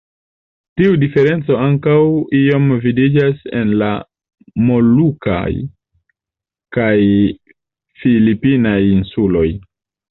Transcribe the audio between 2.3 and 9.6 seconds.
iom vidiĝas en la molukaj kaj filipinaj insuloj.